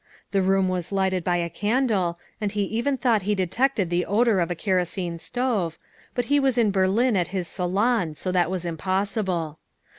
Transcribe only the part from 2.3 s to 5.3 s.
and he even thought he detected the odor of a kerosene